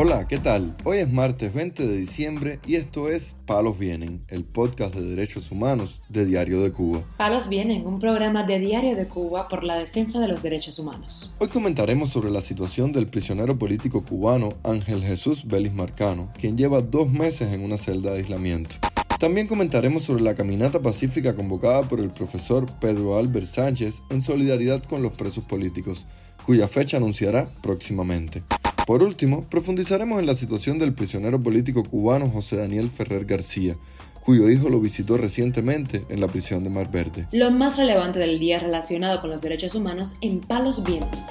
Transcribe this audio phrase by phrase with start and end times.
[0.00, 0.76] Hola, ¿qué tal?
[0.84, 5.50] Hoy es martes 20 de diciembre y esto es Palos Vienen, el podcast de derechos
[5.50, 7.02] humanos de Diario de Cuba.
[7.16, 11.34] Palos Vienen, un programa de Diario de Cuba por la defensa de los derechos humanos.
[11.40, 16.80] Hoy comentaremos sobre la situación del prisionero político cubano Ángel Jesús Vélez Marcano, quien lleva
[16.80, 18.76] dos meses en una celda de aislamiento.
[19.18, 24.80] También comentaremos sobre la caminata pacífica convocada por el profesor Pedro Albert Sánchez en solidaridad
[24.84, 26.06] con los presos políticos,
[26.46, 28.44] cuya fecha anunciará próximamente.
[28.88, 33.76] Por último, profundizaremos en la situación del prisionero político cubano José Daniel Ferrer García,
[34.24, 37.26] cuyo hijo lo visitó recientemente en la prisión de Mar Verde.
[37.32, 41.22] Lo más relevante del día relacionado con los derechos humanos en Palos Vientos.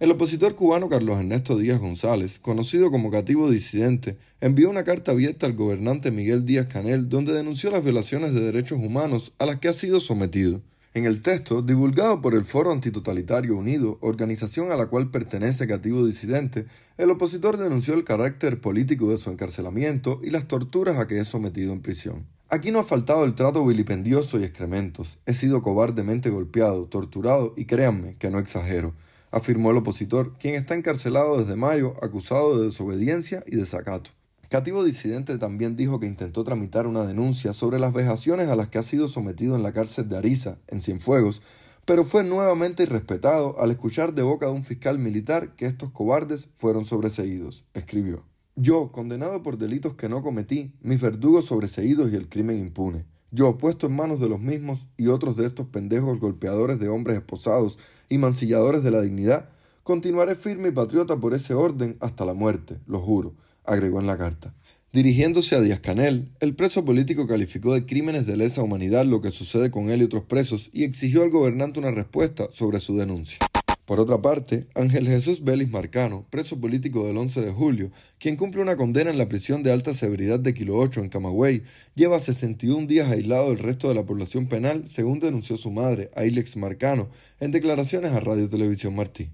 [0.00, 5.46] El opositor cubano Carlos Ernesto Díaz González, conocido como cativo disidente, envió una carta abierta
[5.46, 9.68] al gobernante Miguel Díaz Canel donde denunció las violaciones de derechos humanos a las que
[9.68, 10.60] ha sido sometido.
[10.96, 16.06] En el texto, divulgado por el Foro Antitotalitario Unido, organización a la cual pertenece Cativo
[16.06, 16.64] Disidente,
[16.96, 21.28] el opositor denunció el carácter político de su encarcelamiento y las torturas a que es
[21.28, 22.24] sometido en prisión.
[22.48, 25.18] Aquí no ha faltado el trato vilipendioso y excrementos.
[25.26, 28.94] He sido cobardemente golpeado, torturado y créanme que no exagero,
[29.30, 34.12] afirmó el opositor, quien está encarcelado desde mayo acusado de desobediencia y desacato.
[34.48, 38.78] Cativo Disidente también dijo que intentó tramitar una denuncia sobre las vejaciones a las que
[38.78, 41.42] ha sido sometido en la cárcel de Ariza, en Cienfuegos,
[41.84, 46.48] pero fue nuevamente irrespetado al escuchar de boca de un fiscal militar que estos cobardes
[46.56, 47.64] fueron sobreseídos.
[47.74, 48.22] Escribió.
[48.54, 53.04] Yo, condenado por delitos que no cometí, mis verdugos sobreseídos y el crimen impune.
[53.32, 57.16] Yo, puesto en manos de los mismos y otros de estos pendejos golpeadores de hombres
[57.16, 59.48] esposados y mancilladores de la dignidad,
[59.82, 63.34] continuaré firme y patriota por ese orden hasta la muerte, lo juro
[63.66, 64.54] agregó en la carta.
[64.92, 69.30] Dirigiéndose a Díaz Canel, el preso político calificó de crímenes de lesa humanidad lo que
[69.30, 73.38] sucede con él y otros presos y exigió al gobernante una respuesta sobre su denuncia.
[73.86, 78.60] Por otra parte, Ángel Jesús Vélez Marcano, preso político del 11 de julio, quien cumple
[78.60, 81.62] una condena en la prisión de alta severidad de Kilo 8 en Camagüey,
[81.94, 86.56] lleva 61 días aislado del resto de la población penal, según denunció su madre, Ailex
[86.56, 89.30] Marcano, en declaraciones a Radio Televisión Martí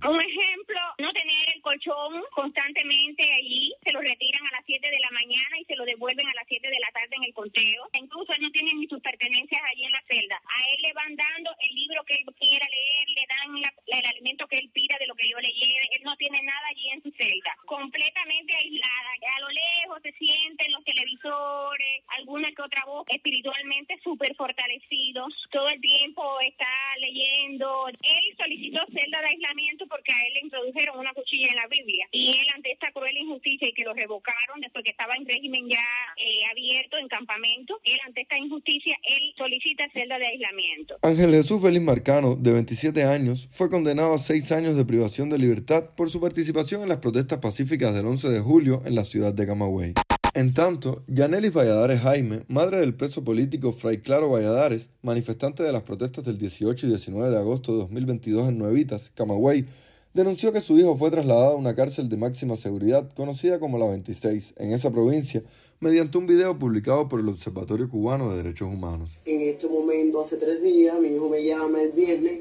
[2.30, 6.26] constantemente allí, se lo retiran a las 7 de la mañana y se lo devuelven
[6.26, 7.88] a las 7 de la tarde en el conteo.
[7.94, 10.36] Incluso él no tiene ni sus pertenencias allí en la celda.
[10.36, 14.46] A él le van dando el libro que él quiera leer, le dan el alimento
[14.46, 15.88] que él pida de lo que yo le lleve.
[15.96, 17.56] Él no tiene nada allí en su celda.
[17.66, 19.10] Completamente aislada.
[19.36, 25.32] A lo lejos se sienten los televisores, alguna que otra voz espiritualmente súper fortalecidos.
[25.50, 27.88] Todo el tiempo está leyendo.
[27.88, 32.06] Él solicitó celda de aislamiento porque a él le introdujeron una cuchilla en la Biblia.
[32.12, 35.68] Y él ante esta cruel injusticia y que lo revocaron después que estaba en régimen
[35.68, 35.84] ya
[36.16, 40.96] eh, abierto, en campamento, él ante esta injusticia, él solicita celda de aislamiento.
[41.02, 45.38] Ángel Jesús Vélez Marcano, de 27 años, fue condenado a seis años de privación de
[45.38, 49.34] libertad por su participación en las protestas pacíficas del 11 de julio en la ciudad
[49.34, 49.94] de Camagüey.
[50.34, 55.82] En tanto, Yanelis Valladares Jaime, madre del preso político Fray Claro Valladares, manifestante de las
[55.82, 59.66] protestas del 18 y 19 de agosto de 2022 en Nuevitas, Camagüey,
[60.14, 63.86] denunció que su hijo fue trasladado a una cárcel de máxima seguridad conocida como la
[63.86, 65.42] 26 en esa provincia
[65.80, 69.18] mediante un video publicado por el Observatorio Cubano de Derechos Humanos.
[69.24, 72.40] En este momento, hace tres días, mi hijo me llama el viernes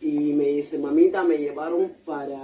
[0.00, 2.38] y me dice, mamita, me llevaron para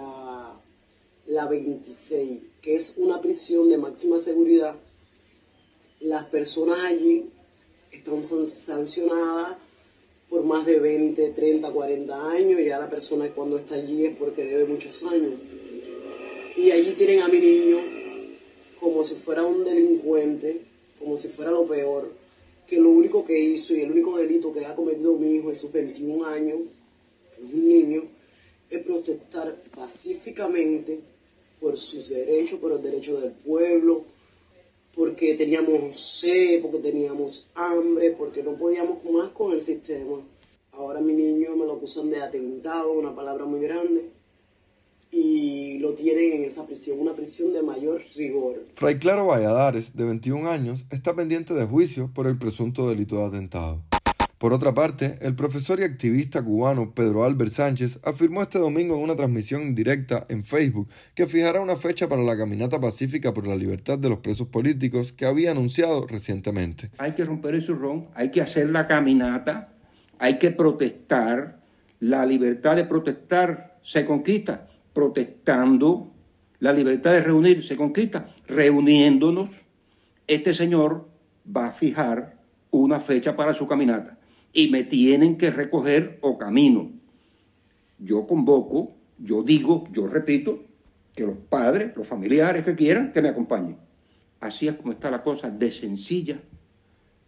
[1.27, 4.75] la 26, que es una prisión de máxima seguridad.
[6.01, 7.31] Las personas allí
[7.93, 9.57] están sancionadas
[10.31, 12.61] por más de 20, 30, 40 años.
[12.65, 15.35] Ya la persona cuando está allí es porque debe muchos años.
[16.57, 17.79] Y allí tienen a mi niño
[18.79, 20.63] como si fuera un delincuente,
[20.99, 22.11] como si fuera lo peor,
[22.67, 25.57] que lo único que hizo y el único delito que ha cometido mi hijo en
[25.57, 26.61] sus 21 años,
[27.43, 28.05] un niño,
[28.71, 31.01] es protestar pacíficamente
[31.61, 34.05] por sus derechos, por los derechos del pueblo,
[34.95, 40.19] porque teníamos sed, porque teníamos hambre, porque no podíamos más con el sistema.
[40.73, 44.11] Ahora mi niño me lo acusan de atentado, una palabra muy grande,
[45.11, 48.65] y lo tienen en esa prisión, una prisión de mayor rigor.
[48.75, 53.25] Fray Claro Valladares, de 21 años, está pendiente de juicio por el presunto delito de
[53.25, 53.90] atentado.
[54.41, 59.03] Por otra parte, el profesor y activista cubano Pedro Albert Sánchez afirmó este domingo en
[59.03, 63.55] una transmisión directa en Facebook que fijará una fecha para la caminata pacífica por la
[63.55, 66.89] libertad de los presos políticos que había anunciado recientemente.
[66.97, 69.75] Hay que romper el zurrón, hay que hacer la caminata,
[70.19, 71.61] hay que protestar.
[71.99, 76.15] La libertad de protestar se conquista protestando,
[76.61, 79.51] la libertad de reunir se conquista reuniéndonos.
[80.27, 81.11] Este señor
[81.47, 82.39] va a fijar
[82.71, 84.17] una fecha para su caminata
[84.53, 86.91] y me tienen que recoger o camino.
[87.99, 90.65] Yo convoco, yo digo, yo repito,
[91.15, 93.77] que los padres, los familiares que quieran, que me acompañen.
[94.41, 96.41] Así es como está la cosa de sencilla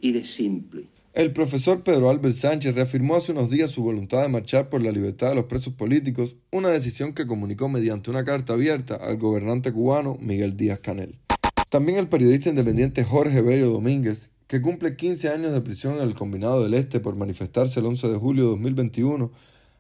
[0.00, 0.88] y de simple.
[1.12, 4.90] El profesor Pedro Álvarez Sánchez reafirmó hace unos días su voluntad de marchar por la
[4.90, 9.72] libertad de los presos políticos, una decisión que comunicó mediante una carta abierta al gobernante
[9.72, 11.18] cubano Miguel Díaz Canel.
[11.68, 16.12] También el periodista independiente Jorge Bello Domínguez, que cumple 15 años de prisión en el
[16.12, 19.32] Combinado del Este por manifestarse el 11 de julio de 2021,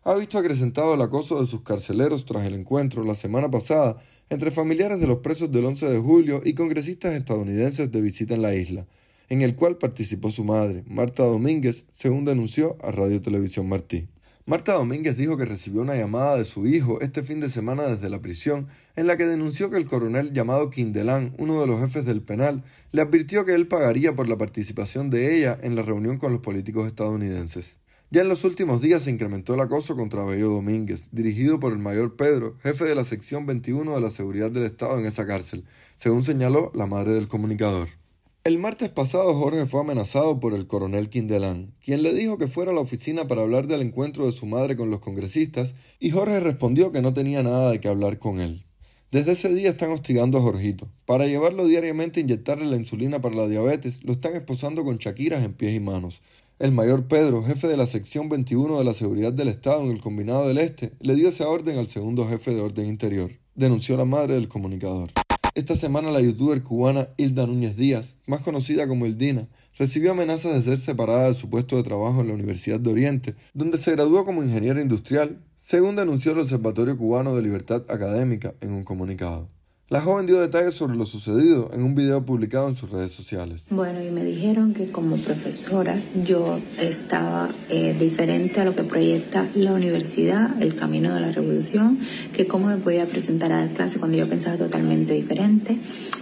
[0.02, 3.98] ha visto acrecentado el acoso de sus carceleros tras el encuentro la semana pasada
[4.30, 8.40] entre familiares de los presos del 11 de julio y congresistas estadounidenses de visita en
[8.40, 8.86] la isla
[9.28, 14.08] en el cual participó su madre, Marta Domínguez, según denunció a Radio Televisión Martí.
[14.44, 18.10] Marta Domínguez dijo que recibió una llamada de su hijo este fin de semana desde
[18.10, 18.66] la prisión,
[18.96, 22.64] en la que denunció que el coronel llamado Quindelán, uno de los jefes del penal,
[22.90, 26.40] le advirtió que él pagaría por la participación de ella en la reunión con los
[26.40, 27.76] políticos estadounidenses.
[28.10, 31.78] Ya en los últimos días se incrementó el acoso contra Bello Domínguez, dirigido por el
[31.78, 35.64] mayor Pedro, jefe de la sección 21 de la seguridad del Estado en esa cárcel,
[35.94, 38.01] según señaló la madre del comunicador.
[38.44, 42.72] El martes pasado Jorge fue amenazado por el coronel Quindelán, quien le dijo que fuera
[42.72, 46.40] a la oficina para hablar del encuentro de su madre con los congresistas, y Jorge
[46.40, 48.64] respondió que no tenía nada de qué hablar con él.
[49.12, 50.88] Desde ese día están hostigando a Jorgito.
[51.06, 55.44] Para llevarlo diariamente a inyectarle la insulina para la diabetes, lo están esposando con chaquiras
[55.44, 56.20] en pies y manos.
[56.58, 60.00] El mayor Pedro, jefe de la sección 21 de la Seguridad del Estado en el
[60.00, 64.04] Combinado del Este, le dio esa orden al segundo jefe de orden interior, denunció la
[64.04, 65.12] madre del comunicador.
[65.54, 70.62] Esta semana la youtuber cubana Hilda Núñez Díaz, más conocida como Hildina, recibió amenazas de
[70.62, 74.24] ser separada de su puesto de trabajo en la Universidad de Oriente, donde se graduó
[74.24, 79.50] como ingeniera industrial, según denunció el Observatorio Cubano de Libertad Académica en un comunicado.
[79.92, 83.66] La joven dio detalles sobre lo sucedido en un video publicado en sus redes sociales.
[83.68, 89.50] Bueno, y me dijeron que como profesora yo estaba eh, diferente a lo que proyecta
[89.54, 91.98] la universidad, el camino de la revolución,
[92.32, 95.76] que cómo me podía presentar a dar clase cuando yo pensaba totalmente diferente.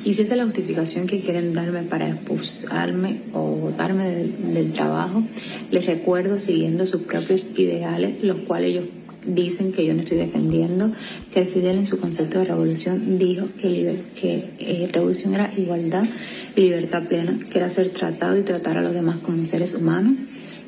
[0.05, 4.73] Y si esa es la justificación que quieren darme para expulsarme o botarme del, del
[4.73, 5.23] trabajo,
[5.71, 8.87] les recuerdo siguiendo sus propios ideales, los cuales ellos
[9.25, 10.93] dicen que yo no estoy defendiendo,
[11.33, 16.05] que Fidel en su concepto de revolución dijo que, que eh, revolución era igualdad
[16.57, 20.15] y libertad plena, que era ser tratado y tratar a los demás como seres humanos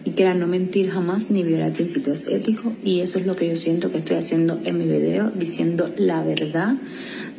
[0.05, 3.49] y que era no mentir jamás ni violar principios éticos y eso es lo que
[3.49, 6.77] yo siento que estoy haciendo en mi video, diciendo la verdad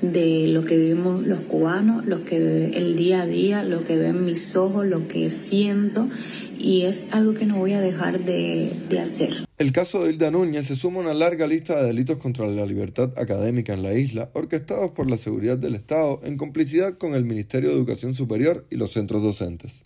[0.02, 2.36] de lo que vivimos los cubanos, lo que
[2.76, 6.10] el día a día, lo que ven mis ojos, lo que siento
[6.58, 9.46] y es algo que no voy a dejar de, de hacer.
[9.58, 12.66] El caso de Hilda Núñez se suma a una larga lista de delitos contra la
[12.66, 17.24] libertad académica en la isla, orquestados por la seguridad del Estado en complicidad con el
[17.24, 19.84] Ministerio de Educación Superior y los centros docentes.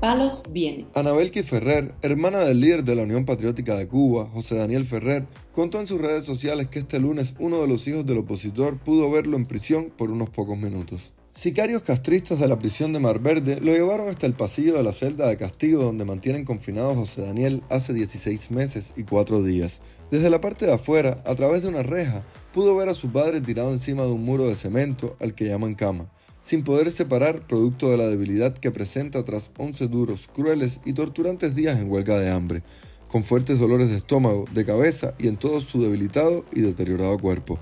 [0.00, 0.86] Palos viene.
[0.94, 5.80] Anabelki Ferrer, hermana del líder de la Unión Patriótica de Cuba, José Daniel Ferrer, contó
[5.80, 9.38] en sus redes sociales que este lunes uno de los hijos del opositor pudo verlo
[9.38, 11.14] en prisión por unos pocos minutos.
[11.32, 14.92] Sicarios castristas de la prisión de Mar Verde lo llevaron hasta el pasillo de la
[14.92, 19.80] celda de castigo donde mantienen confinado a José Daniel hace 16 meses y 4 días.
[20.10, 22.22] Desde la parte de afuera, a través de una reja,
[22.52, 25.74] pudo ver a su padre tirado encima de un muro de cemento al que llaman
[25.74, 26.10] cama,
[26.46, 31.56] sin poder separar producto de la debilidad que presenta tras 11 duros, crueles y torturantes
[31.56, 32.62] días en huelga de hambre,
[33.08, 37.58] con fuertes dolores de estómago, de cabeza y en todo su debilitado y deteriorado cuerpo,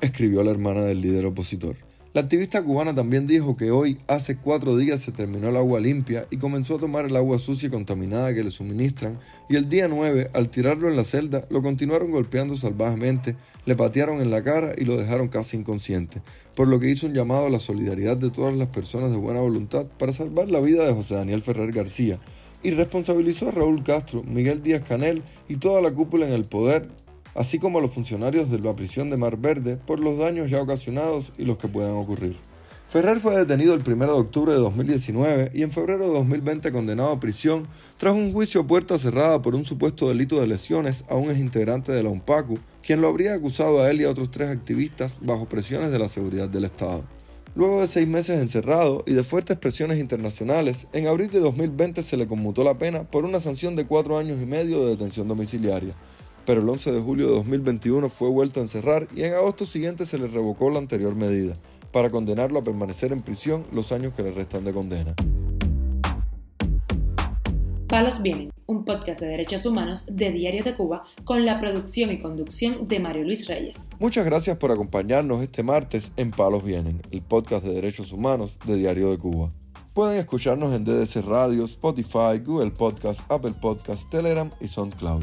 [0.00, 1.76] escribió la hermana del líder opositor.
[2.14, 6.28] La activista cubana también dijo que hoy, hace cuatro días, se terminó el agua limpia
[6.30, 9.18] y comenzó a tomar el agua sucia y contaminada que le suministran,
[9.48, 13.34] y el día 9, al tirarlo en la celda, lo continuaron golpeando salvajemente,
[13.66, 16.22] le patearon en la cara y lo dejaron casi inconsciente,
[16.54, 19.40] por lo que hizo un llamado a la solidaridad de todas las personas de buena
[19.40, 22.20] voluntad para salvar la vida de José Daniel Ferrer García,
[22.62, 26.88] y responsabilizó a Raúl Castro, Miguel Díaz Canel y toda la cúpula en el poder
[27.34, 30.62] así como a los funcionarios de la prisión de Mar Verde por los daños ya
[30.62, 32.36] ocasionados y los que puedan ocurrir.
[32.88, 37.10] Ferrer fue detenido el 1 de octubre de 2019 y en febrero de 2020 condenado
[37.10, 41.16] a prisión tras un juicio a puerta cerrada por un supuesto delito de lesiones a
[41.16, 44.48] un exintegrante de la UNPACU, quien lo habría acusado a él y a otros tres
[44.48, 47.02] activistas bajo presiones de la seguridad del Estado.
[47.56, 52.16] Luego de seis meses encerrado y de fuertes presiones internacionales, en abril de 2020 se
[52.16, 55.94] le conmutó la pena por una sanción de cuatro años y medio de detención domiciliaria
[56.44, 60.06] pero el 11 de julio de 2021 fue vuelto a encerrar y en agosto siguiente
[60.06, 61.54] se le revocó la anterior medida,
[61.92, 65.14] para condenarlo a permanecer en prisión los años que le restan de condena.
[67.88, 72.18] Palos Vienen, un podcast de derechos humanos de Diario de Cuba con la producción y
[72.18, 73.88] conducción de Mario Luis Reyes.
[74.00, 78.76] Muchas gracias por acompañarnos este martes en Palos Vienen, el podcast de derechos humanos de
[78.76, 79.52] Diario de Cuba.
[79.92, 85.22] Pueden escucharnos en DDC Radio, Spotify, Google Podcast, Apple Podcast, Telegram y SoundCloud.